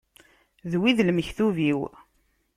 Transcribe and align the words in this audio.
D 0.71 0.73
wa 0.79 0.85
i 0.89 0.91
d 0.97 0.99
lmektub-iw. 1.07 1.79